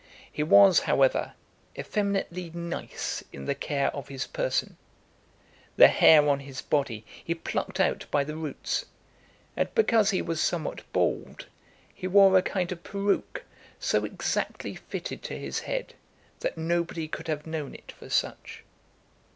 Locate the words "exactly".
14.03-14.73